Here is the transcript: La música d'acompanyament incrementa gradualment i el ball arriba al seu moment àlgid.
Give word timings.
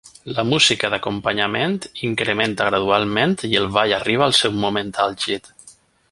La 0.35 0.43
música 0.51 0.89
d'acompanyament 0.93 1.75
incrementa 2.07 2.69
gradualment 2.71 3.35
i 3.51 3.53
el 3.63 3.69
ball 3.79 3.93
arriba 4.01 4.27
al 4.29 4.35
seu 4.43 4.57
moment 4.67 4.91
àlgid. 5.09 5.53